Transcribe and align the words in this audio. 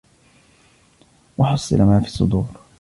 وَحُصِّلَ 1.37 1.77
مَا 1.81 1.99
فِي 1.99 2.07
الصُّدُورِ 2.07 2.45